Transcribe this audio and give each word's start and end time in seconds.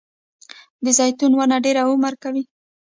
د 0.83 0.85
زیتون 0.97 1.31
ونه 1.35 1.57
ډیر 1.65 1.75
عمر 1.89 2.13
کوي 2.23 2.43